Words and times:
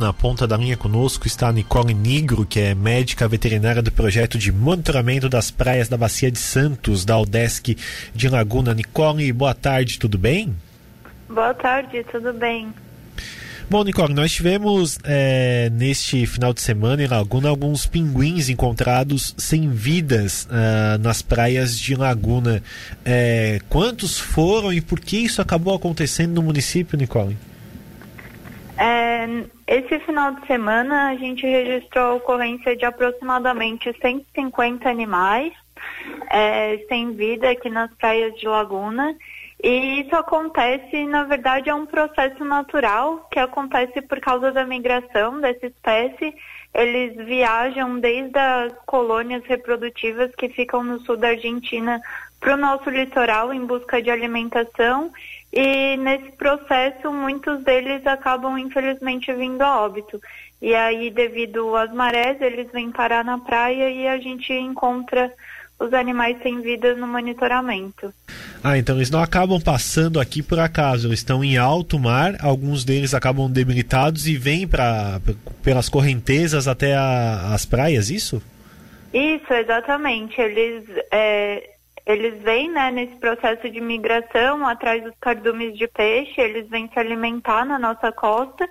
Na 0.00 0.12
ponta 0.12 0.46
da 0.46 0.56
linha 0.56 0.76
conosco 0.76 1.26
está 1.26 1.48
a 1.48 1.52
Nicole 1.52 1.92
Nigro, 1.92 2.46
que 2.46 2.60
é 2.60 2.72
médica 2.72 3.26
veterinária 3.26 3.82
do 3.82 3.90
projeto 3.90 4.38
de 4.38 4.52
monitoramento 4.52 5.28
das 5.28 5.50
praias 5.50 5.88
da 5.88 5.96
Bacia 5.96 6.30
de 6.30 6.38
Santos, 6.38 7.04
da 7.04 7.18
Udesc 7.18 7.76
de 8.14 8.28
Laguna. 8.28 8.74
Nicole, 8.74 9.32
boa 9.32 9.52
tarde, 9.54 9.98
tudo 9.98 10.16
bem? 10.16 10.54
Boa 11.28 11.52
tarde, 11.52 12.04
tudo 12.12 12.32
bem. 12.32 12.72
Bom, 13.68 13.82
Nicole, 13.82 14.14
nós 14.14 14.30
tivemos 14.30 15.00
é, 15.02 15.68
neste 15.70 16.26
final 16.26 16.54
de 16.54 16.60
semana 16.60 17.02
em 17.02 17.08
Laguna 17.08 17.48
alguns 17.48 17.84
pinguins 17.84 18.48
encontrados 18.48 19.34
sem 19.36 19.68
vidas 19.68 20.44
uh, 20.44 21.02
nas 21.02 21.22
praias 21.22 21.76
de 21.76 21.96
Laguna. 21.96 22.62
É, 23.04 23.58
quantos 23.68 24.16
foram 24.16 24.72
e 24.72 24.80
por 24.80 25.00
que 25.00 25.16
isso 25.16 25.42
acabou 25.42 25.74
acontecendo 25.74 26.34
no 26.34 26.42
município, 26.42 26.96
Nicole? 26.96 27.36
É, 29.66 29.78
esse 29.78 29.98
final 30.00 30.32
de 30.34 30.46
semana 30.46 31.10
a 31.10 31.14
gente 31.16 31.46
registrou 31.46 32.04
a 32.04 32.14
ocorrência 32.14 32.76
de 32.76 32.84
aproximadamente 32.84 33.94
150 34.00 34.88
animais 34.88 35.52
é, 36.30 36.78
sem 36.88 37.12
vida 37.12 37.50
aqui 37.50 37.68
nas 37.68 37.92
praias 37.94 38.34
de 38.34 38.46
Laguna. 38.46 39.14
E 39.62 40.02
isso 40.02 40.14
acontece, 40.14 41.04
na 41.06 41.24
verdade, 41.24 41.68
é 41.68 41.74
um 41.74 41.84
processo 41.84 42.44
natural 42.44 43.26
que 43.30 43.40
acontece 43.40 44.00
por 44.02 44.20
causa 44.20 44.52
da 44.52 44.64
migração 44.64 45.40
dessa 45.40 45.66
espécie. 45.66 46.32
Eles 46.72 47.16
viajam 47.26 47.98
desde 47.98 48.38
as 48.38 48.72
colônias 48.86 49.44
reprodutivas 49.46 50.32
que 50.36 50.48
ficam 50.48 50.84
no 50.84 51.00
sul 51.00 51.16
da 51.16 51.28
Argentina 51.28 52.00
para 52.38 52.54
o 52.54 52.56
nosso 52.56 52.88
litoral 52.88 53.52
em 53.52 53.66
busca 53.66 54.00
de 54.00 54.10
alimentação 54.10 55.10
e 55.52 55.96
nesse 55.96 56.32
processo 56.32 57.10
muitos 57.12 57.62
deles 57.64 58.06
acabam 58.06 58.58
infelizmente 58.58 59.32
vindo 59.32 59.62
a 59.62 59.80
óbito. 59.82 60.20
E 60.60 60.74
aí, 60.74 61.10
devido 61.10 61.76
às 61.76 61.92
marés, 61.92 62.40
eles 62.40 62.70
vêm 62.72 62.90
parar 62.90 63.24
na 63.24 63.38
praia 63.38 63.90
e 63.90 64.08
a 64.08 64.18
gente 64.18 64.52
encontra 64.52 65.32
os 65.78 65.92
animais 65.94 66.36
sem 66.42 66.60
vida 66.60 66.94
no 66.96 67.06
monitoramento. 67.06 68.12
Ah, 68.62 68.76
então 68.76 68.96
eles 68.96 69.10
não 69.10 69.22
acabam 69.22 69.60
passando 69.60 70.18
aqui 70.18 70.42
por 70.42 70.58
acaso, 70.58 71.06
eles 71.06 71.20
estão 71.20 71.44
em 71.44 71.56
alto 71.56 71.98
mar, 71.98 72.34
alguns 72.40 72.84
deles 72.84 73.14
acabam 73.14 73.48
debilitados 73.48 74.26
e 74.26 74.36
vêm 74.36 74.66
pra, 74.66 75.20
pelas 75.62 75.88
correntezas 75.88 76.66
até 76.66 76.96
a, 76.96 77.54
as 77.54 77.64
praias, 77.64 78.10
isso? 78.10 78.42
Isso, 79.14 79.52
exatamente. 79.52 80.40
Eles 80.40 80.84
é, 81.12 81.70
eles 82.08 82.42
vêm 82.42 82.70
né, 82.70 82.90
nesse 82.90 83.14
processo 83.16 83.68
de 83.68 83.82
migração 83.82 84.66
atrás 84.66 85.04
dos 85.04 85.14
cardumes 85.20 85.76
de 85.76 85.86
peixe, 85.86 86.40
eles 86.40 86.66
vêm 86.70 86.88
se 86.90 86.98
alimentar 86.98 87.66
na 87.66 87.78
nossa 87.78 88.10
costa. 88.10 88.66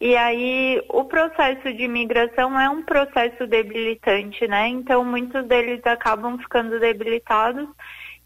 E 0.00 0.16
aí 0.16 0.82
o 0.88 1.04
processo 1.04 1.72
de 1.72 1.86
migração 1.86 2.58
é 2.60 2.68
um 2.68 2.82
processo 2.82 3.46
debilitante, 3.46 4.48
né? 4.48 4.66
Então 4.66 5.04
muitos 5.04 5.46
deles 5.46 5.80
acabam 5.86 6.36
ficando 6.38 6.80
debilitados 6.80 7.68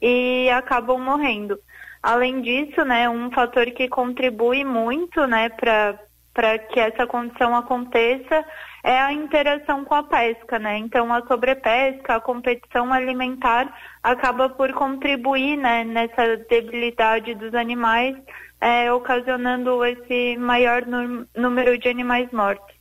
e 0.00 0.48
acabam 0.48 0.98
morrendo. 0.98 1.58
Além 2.02 2.40
disso, 2.40 2.82
né, 2.82 3.10
um 3.10 3.30
fator 3.32 3.66
que 3.72 3.88
contribui 3.88 4.64
muito, 4.64 5.27
né, 5.27 5.50
para 5.50 6.58
que 6.70 6.80
essa 6.80 7.06
condição 7.06 7.54
aconteça 7.54 8.42
é 8.87 9.01
a 9.01 9.12
interação 9.12 9.84
com 9.84 9.95
a 9.95 10.05
pesca, 10.05 10.61
né? 10.61 10.79
Então 10.79 11.12
a 11.12 11.20
sobrepesca, 11.27 12.15
a 12.15 12.20
competição 12.20 12.92
alimentar 12.92 13.75
acaba 14.01 14.48
por 14.48 14.73
contribuir, 14.73 15.56
né, 15.56 15.83
nessa 15.83 16.37
debilidade 16.48 17.34
dos 17.34 17.53
animais, 17.53 18.14
é, 18.61 18.91
ocasionando 18.92 19.84
esse 19.84 20.37
maior 20.39 20.84
número 21.37 21.77
de 21.77 21.89
animais 21.89 22.31
mortos. 22.31 22.77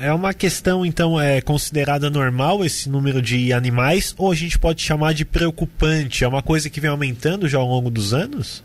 É 0.00 0.12
uma 0.12 0.34
questão, 0.34 0.84
então, 0.84 1.20
é 1.20 1.40
considerada 1.40 2.10
normal 2.10 2.64
esse 2.64 2.88
número 2.88 3.22
de 3.22 3.52
animais, 3.52 4.14
ou 4.18 4.32
a 4.32 4.34
gente 4.34 4.58
pode 4.58 4.82
chamar 4.82 5.14
de 5.14 5.24
preocupante? 5.24 6.24
É 6.24 6.28
uma 6.28 6.42
coisa 6.42 6.68
que 6.68 6.80
vem 6.80 6.90
aumentando 6.90 7.48
já 7.48 7.58
ao 7.58 7.66
longo 7.66 7.90
dos 7.90 8.12
anos? 8.12 8.64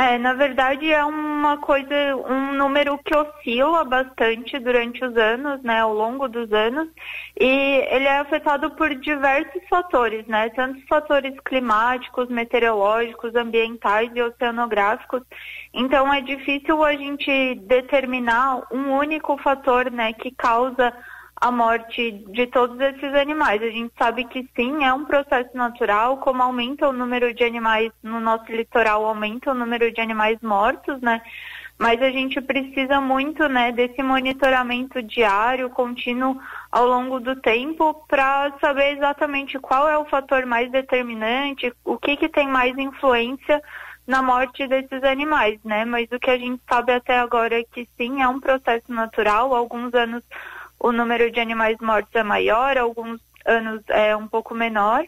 É, 0.00 0.16
na 0.16 0.32
verdade 0.32 0.90
é 0.90 1.04
uma 1.04 1.58
coisa, 1.58 1.94
um 2.26 2.54
número 2.54 2.96
que 3.04 3.14
oscila 3.14 3.84
bastante 3.84 4.58
durante 4.58 5.04
os 5.04 5.14
anos, 5.14 5.62
né, 5.62 5.80
ao 5.80 5.92
longo 5.92 6.26
dos 6.26 6.50
anos, 6.54 6.88
e 7.38 7.84
ele 7.90 8.06
é 8.06 8.18
afetado 8.18 8.70
por 8.70 8.94
diversos 8.94 9.62
fatores, 9.68 10.26
né, 10.26 10.48
tanto 10.56 10.80
fatores 10.86 11.38
climáticos, 11.44 12.30
meteorológicos, 12.30 13.34
ambientais 13.34 14.10
e 14.14 14.22
oceanográficos. 14.22 15.20
Então 15.74 16.10
é 16.10 16.22
difícil 16.22 16.82
a 16.82 16.94
gente 16.94 17.56
determinar 17.56 18.62
um 18.72 18.92
único 18.92 19.36
fator, 19.36 19.90
né, 19.90 20.14
que 20.14 20.30
causa 20.30 20.94
a 21.40 21.50
morte 21.50 22.12
de 22.28 22.46
todos 22.48 22.78
esses 22.78 23.14
animais. 23.14 23.62
A 23.62 23.70
gente 23.70 23.92
sabe 23.96 24.24
que 24.24 24.46
sim, 24.54 24.84
é 24.84 24.92
um 24.92 25.06
processo 25.06 25.56
natural, 25.56 26.18
como 26.18 26.42
aumenta 26.42 26.88
o 26.88 26.92
número 26.92 27.32
de 27.32 27.42
animais 27.42 27.90
no 28.02 28.20
nosso 28.20 28.52
litoral, 28.52 29.06
aumenta 29.06 29.50
o 29.50 29.54
número 29.54 29.90
de 29.90 30.00
animais 30.00 30.38
mortos, 30.42 31.00
né? 31.00 31.22
Mas 31.78 32.02
a 32.02 32.10
gente 32.10 32.38
precisa 32.42 33.00
muito, 33.00 33.48
né, 33.48 33.72
desse 33.72 34.02
monitoramento 34.02 35.02
diário, 35.02 35.70
contínuo 35.70 36.38
ao 36.70 36.86
longo 36.86 37.18
do 37.18 37.34
tempo, 37.36 38.04
para 38.06 38.52
saber 38.60 38.98
exatamente 38.98 39.58
qual 39.58 39.88
é 39.88 39.96
o 39.96 40.04
fator 40.04 40.44
mais 40.44 40.70
determinante, 40.70 41.72
o 41.82 41.96
que 41.96 42.18
que 42.18 42.28
tem 42.28 42.46
mais 42.46 42.76
influência 42.76 43.62
na 44.06 44.20
morte 44.22 44.66
desses 44.66 45.02
animais, 45.04 45.58
né? 45.64 45.86
Mas 45.86 46.06
o 46.12 46.18
que 46.18 46.30
a 46.30 46.36
gente 46.36 46.60
sabe 46.68 46.92
até 46.92 47.18
agora 47.18 47.58
é 47.58 47.64
que 47.64 47.88
sim, 47.96 48.20
é 48.20 48.28
um 48.28 48.40
processo 48.40 48.92
natural. 48.92 49.54
Alguns 49.54 49.94
anos 49.94 50.22
o 50.80 50.90
número 50.92 51.30
de 51.30 51.38
animais 51.38 51.76
mortos 51.80 52.14
é 52.14 52.22
maior, 52.22 52.76
alguns 52.78 53.20
anos 53.46 53.82
é 53.88 54.16
um 54.16 54.26
pouco 54.26 54.54
menor, 54.54 55.04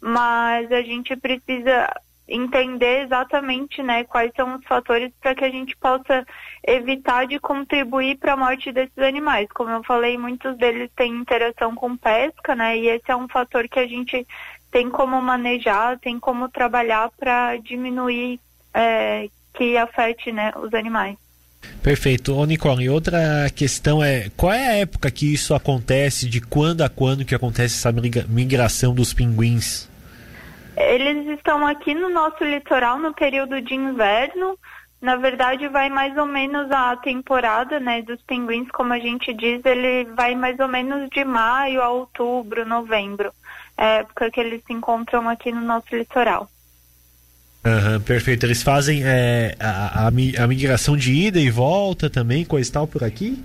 mas 0.00 0.70
a 0.72 0.82
gente 0.82 1.16
precisa 1.16 1.88
entender 2.28 3.04
exatamente 3.04 3.82
né, 3.82 4.04
quais 4.04 4.32
são 4.34 4.56
os 4.56 4.64
fatores 4.64 5.12
para 5.20 5.34
que 5.34 5.44
a 5.44 5.50
gente 5.50 5.76
possa 5.76 6.26
evitar 6.66 7.26
de 7.26 7.38
contribuir 7.38 8.16
para 8.18 8.32
a 8.32 8.36
morte 8.36 8.72
desses 8.72 8.98
animais. 8.98 9.48
Como 9.52 9.70
eu 9.70 9.84
falei, 9.84 10.16
muitos 10.16 10.56
deles 10.56 10.90
têm 10.96 11.12
interação 11.12 11.74
com 11.74 11.96
pesca, 11.96 12.54
né? 12.54 12.78
E 12.78 12.88
esse 12.88 13.10
é 13.10 13.16
um 13.16 13.28
fator 13.28 13.68
que 13.68 13.78
a 13.78 13.86
gente 13.86 14.26
tem 14.70 14.88
como 14.88 15.20
manejar, 15.20 15.98
tem 15.98 16.18
como 16.18 16.48
trabalhar 16.48 17.10
para 17.18 17.56
diminuir 17.58 18.40
é, 18.72 19.28
que 19.52 19.76
afete 19.76 20.32
né, 20.32 20.52
os 20.56 20.72
animais. 20.72 21.21
Perfeito. 21.82 22.36
Ô 22.36 22.44
Nicole, 22.44 22.88
outra 22.88 23.50
questão 23.54 24.02
é 24.02 24.30
qual 24.36 24.52
é 24.52 24.68
a 24.68 24.76
época 24.76 25.10
que 25.10 25.32
isso 25.32 25.52
acontece, 25.52 26.28
de 26.28 26.40
quando 26.40 26.82
a 26.82 26.88
quando 26.88 27.24
que 27.24 27.34
acontece 27.34 27.76
essa 27.76 27.92
migração 28.28 28.94
dos 28.94 29.12
pinguins? 29.12 29.90
Eles 30.76 31.26
estão 31.36 31.66
aqui 31.66 31.92
no 31.92 32.08
nosso 32.08 32.44
litoral 32.44 32.98
no 32.98 33.12
período 33.12 33.60
de 33.60 33.74
inverno. 33.74 34.56
Na 35.00 35.16
verdade, 35.16 35.66
vai 35.66 35.90
mais 35.90 36.16
ou 36.16 36.24
menos 36.24 36.70
a 36.70 36.96
temporada 36.96 37.80
né, 37.80 38.00
dos 38.02 38.22
pinguins, 38.22 38.68
como 38.70 38.92
a 38.92 39.00
gente 39.00 39.34
diz, 39.34 39.60
ele 39.64 40.04
vai 40.14 40.36
mais 40.36 40.58
ou 40.60 40.68
menos 40.68 41.10
de 41.10 41.24
maio 41.24 41.82
a 41.82 41.88
outubro, 41.88 42.64
novembro. 42.64 43.32
É 43.76 43.82
a 43.82 43.88
época 43.98 44.30
que 44.30 44.38
eles 44.38 44.62
se 44.64 44.72
encontram 44.72 45.28
aqui 45.28 45.50
no 45.50 45.60
nosso 45.60 45.88
litoral. 45.96 46.48
Uhum, 47.64 48.00
perfeito. 48.00 48.44
Eles 48.44 48.62
fazem 48.62 49.02
é, 49.04 49.54
a, 49.58 50.04
a, 50.04 50.06
a, 50.08 50.46
migração 50.46 50.96
de 50.96 51.12
ida 51.12 51.38
e 51.38 51.48
volta 51.48 52.10
também, 52.10 52.44
coisa 52.44 52.68
e 52.68 52.72
tal 52.72 52.86
por 52.88 53.04
aqui? 53.04 53.38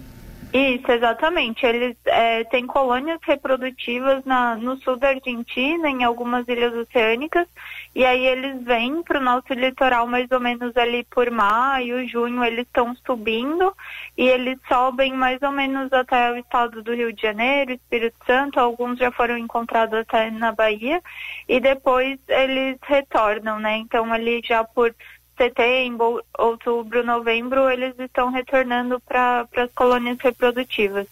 Isso, 0.54 0.90
exatamente. 0.90 1.66
Eles 1.66 1.98
é, 2.06 2.44
têm 2.46 2.66
colônias 2.66 3.20
reprodutivas 3.24 4.24
na, 4.24 4.56
no 4.56 4.78
sul 4.78 4.96
da 4.96 5.10
Argentina, 5.10 5.90
em 5.90 6.04
algumas 6.06 6.48
ilhas 6.48 6.74
oceânicas, 6.74 7.48
e 7.94 8.06
aí 8.06 8.26
eles 8.26 8.64
vêm 8.64 9.04
para 9.04 9.20
o 9.20 9.24
nosso 9.24 9.54
litoral 9.54 10.08
mais 10.08 10.32
ou 10.32 10.40
menos 10.40 10.76
ali 10.78 11.04
por 11.04 11.30
maio, 11.30 12.08
junho, 12.08 12.44
eles 12.46 12.66
estão 12.66 12.96
subindo 13.06 13.76
e 14.18 14.24
eles 14.28 14.58
sobem 14.68 15.14
mais 15.14 15.42
ou 15.42 15.52
menos 15.52 15.92
até 15.92 16.32
o 16.32 16.38
estado 16.38 16.82
do 16.82 16.94
Rio 16.94 17.12
de 17.12 17.22
Janeiro, 17.22 17.74
Espírito 17.74 18.18
Santo, 18.26 18.60
alguns 18.60 18.98
já 18.98 19.12
foram 19.12 19.38
encontrados 19.38 20.00
até 20.00 20.32
na 20.32 20.54
Bahia, 20.54 21.02
e 21.48 21.60
depois 21.60 22.20
eles 22.28 22.78
retornam, 22.84 23.60
né? 23.60 23.78
Então 23.78 24.14
ali 24.14 24.42
já 24.46 24.64
por 24.64 24.96
setembro, 25.38 26.22
outubro, 26.38 27.06
novembro, 27.06 27.70
eles 27.70 27.94
estão 28.00 28.32
retornando 28.32 29.00
para 29.00 29.48
as 29.56 29.72
colônias 29.74 30.18
reprodutivas. 30.20 31.08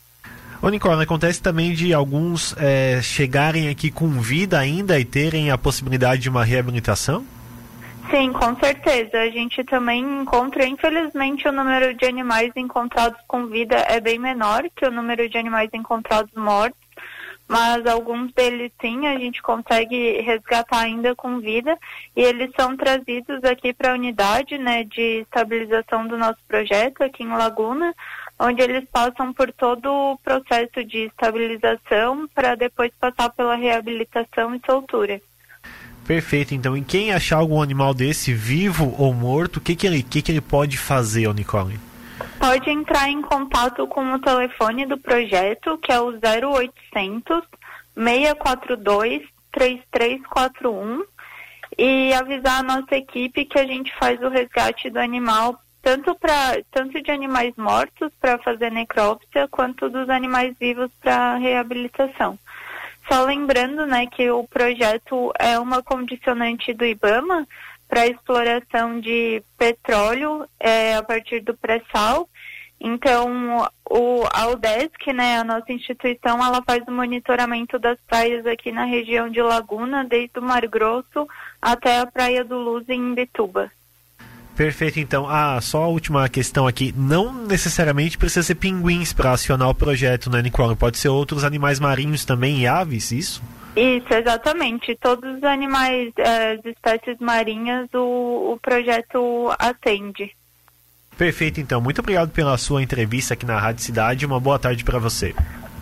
Ô 0.61 0.69
Nicole, 0.69 1.03
acontece 1.03 1.41
também 1.41 1.73
de 1.73 1.93
alguns 1.93 2.55
é, 2.57 2.99
chegarem 3.01 3.69
aqui 3.69 3.91
com 3.91 4.09
vida 4.19 4.57
ainda 4.57 4.99
e 4.99 5.05
terem 5.05 5.51
a 5.51 5.57
possibilidade 5.57 6.23
de 6.23 6.29
uma 6.29 6.43
reabilitação? 6.43 7.25
Sim, 8.09 8.31
com 8.33 8.55
certeza. 8.57 9.19
A 9.19 9.29
gente 9.29 9.63
também 9.63 10.03
encontra, 10.21 10.65
infelizmente, 10.65 11.47
o 11.47 11.51
número 11.51 11.93
de 11.93 12.05
animais 12.05 12.51
encontrados 12.55 13.19
com 13.27 13.47
vida 13.47 13.75
é 13.75 13.99
bem 13.99 14.19
menor 14.19 14.63
que 14.75 14.85
o 14.85 14.91
número 14.91 15.27
de 15.27 15.37
animais 15.37 15.69
encontrados 15.73 16.31
mortos 16.35 16.84
mas 17.47 17.85
alguns 17.85 18.33
deles 18.33 18.71
sim 18.81 19.05
a 19.07 19.17
gente 19.17 19.41
consegue 19.41 20.21
resgatar 20.21 20.79
ainda 20.79 21.15
com 21.15 21.39
vida 21.39 21.77
e 22.15 22.21
eles 22.21 22.51
são 22.59 22.75
trazidos 22.75 23.43
aqui 23.43 23.73
para 23.73 23.91
a 23.91 23.95
unidade 23.95 24.57
né, 24.57 24.83
de 24.83 25.21
estabilização 25.21 26.07
do 26.07 26.17
nosso 26.17 26.39
projeto 26.47 27.03
aqui 27.03 27.23
em 27.23 27.29
Laguna, 27.29 27.93
onde 28.39 28.61
eles 28.61 28.83
passam 28.91 29.31
por 29.31 29.51
todo 29.53 29.85
o 29.91 30.17
processo 30.17 30.83
de 30.83 31.05
estabilização 31.05 32.27
para 32.33 32.55
depois 32.55 32.91
passar 32.99 33.29
pela 33.29 33.55
reabilitação 33.55 34.55
e 34.55 34.61
soltura. 34.65 35.21
Perfeito, 36.05 36.53
então. 36.53 36.77
E 36.77 36.83
quem 36.83 37.11
achar 37.11 37.37
algum 37.37 37.61
animal 37.61 37.93
desse, 37.93 38.33
vivo 38.33 38.93
ou 38.97 39.13
morto, 39.13 39.57
o 39.57 39.61
que, 39.61 39.75
que, 39.75 39.87
ele, 39.87 40.03
que, 40.03 40.21
que 40.21 40.31
ele 40.31 40.41
pode 40.41 40.77
fazer, 40.77 41.31
Nicole? 41.33 41.79
Pode 42.47 42.69
entrar 42.69 43.09
em 43.09 43.23
contato 43.23 43.87
com 43.87 44.13
o 44.13 44.19
telefone 44.19 44.85
do 44.85 44.99
projeto, 44.99 45.79
que 45.79 45.91
é 45.91 45.99
o 45.99 46.11
0800 46.11 47.41
642 47.97 49.23
3341 49.51 51.03
e 51.75 52.13
avisar 52.13 52.59
a 52.59 52.63
nossa 52.63 52.95
equipe 52.95 53.45
que 53.45 53.57
a 53.57 53.65
gente 53.65 53.91
faz 53.97 54.21
o 54.21 54.29
resgate 54.29 54.91
do 54.91 54.99
animal 54.99 55.59
tanto 55.81 56.13
para 56.13 56.61
tanto 56.69 57.01
de 57.01 57.09
animais 57.09 57.51
mortos 57.57 58.11
para 58.21 58.37
fazer 58.37 58.71
necrópsia 58.71 59.47
quanto 59.47 59.89
dos 59.89 60.07
animais 60.07 60.55
vivos 60.59 60.91
para 61.01 61.37
reabilitação. 61.37 62.37
Só 63.11 63.25
lembrando, 63.25 63.87
né, 63.87 64.05
que 64.05 64.29
o 64.29 64.43
projeto 64.43 65.33
é 65.39 65.57
uma 65.57 65.81
condicionante 65.81 66.75
do 66.75 66.85
IBAMA 66.85 67.47
para 67.87 68.07
exploração 68.07 68.99
de 68.99 69.43
petróleo 69.57 70.47
é, 70.59 70.95
a 70.95 71.03
partir 71.03 71.41
do 71.41 71.55
pré-sal. 71.55 72.27
Então, 72.87 73.67
o, 73.89 74.23
a 74.31 74.47
UDESC, 74.49 75.11
né, 75.11 75.39
a 75.39 75.43
nossa 75.43 75.73
instituição, 75.73 76.37
ela 76.45 76.61
faz 76.61 76.83
o 76.87 76.91
monitoramento 76.91 77.79
das 77.79 77.97
praias 78.07 78.45
aqui 78.45 78.71
na 78.71 78.85
região 78.85 79.27
de 79.27 79.41
Laguna, 79.41 80.05
desde 80.05 80.37
o 80.37 80.41
Mar 80.43 80.67
Grosso 80.67 81.27
até 81.59 81.99
a 81.99 82.05
Praia 82.05 82.45
do 82.45 82.55
Luz 82.55 82.87
em 82.87 82.99
Imbituba. 82.99 83.71
Perfeito, 84.55 84.99
então. 84.99 85.27
Ah, 85.27 85.59
só 85.61 85.81
a 85.81 85.87
última 85.87 86.29
questão 86.29 86.67
aqui. 86.67 86.93
Não 86.95 87.33
necessariamente 87.33 88.19
precisa 88.19 88.43
ser 88.43 88.55
pinguins 88.55 89.11
para 89.11 89.31
acionar 89.31 89.67
o 89.67 89.75
projeto, 89.75 90.29
né, 90.29 90.43
Nicole? 90.43 90.75
Pode 90.75 90.99
ser 90.99 91.09
outros 91.09 91.43
animais 91.43 91.79
marinhos 91.79 92.23
também 92.23 92.59
e 92.59 92.67
aves, 92.67 93.11
isso? 93.11 93.41
Isso, 93.75 94.13
exatamente. 94.13 94.95
Todos 95.01 95.37
os 95.37 95.43
animais, 95.43 96.13
eh, 96.17 96.51
as 96.53 96.65
espécies 96.65 97.17
marinhas, 97.19 97.89
o, 97.95 98.53
o 98.53 98.59
projeto 98.61 99.51
atende. 99.57 100.31
Perfeito, 101.17 101.59
então. 101.59 101.79
Muito 101.79 101.99
obrigado 101.99 102.29
pela 102.31 102.57
sua 102.57 102.83
entrevista 102.83 103.33
aqui 103.33 103.45
na 103.45 103.59
Rádio 103.59 103.83
Cidade. 103.83 104.25
Uma 104.25 104.39
boa 104.39 104.59
tarde 104.59 104.83
para 104.83 104.99
você. 104.99 105.33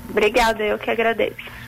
Obrigada, 0.09 0.63
eu 0.63 0.77
que 0.77 0.89
agradeço. 0.89 1.35